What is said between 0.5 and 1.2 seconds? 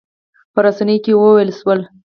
په رسنیو کې